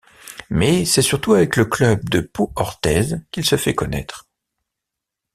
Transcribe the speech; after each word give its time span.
Mais 0.49 0.83
c'est 0.85 1.03
surtout 1.03 1.35
avec 1.35 1.55
le 1.57 1.65
club 1.65 2.09
de 2.09 2.21
Pau-Orthez 2.21 3.17
qu'il 3.31 3.45
se 3.45 3.55
fait 3.55 3.75
connaître. 3.75 4.27